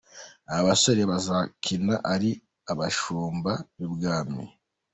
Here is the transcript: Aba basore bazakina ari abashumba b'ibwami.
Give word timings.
Aba 0.51 0.63
basore 0.69 1.01
bazakina 1.11 1.95
ari 2.13 2.31
abashumba 2.71 3.51
b'ibwami. 3.77 4.43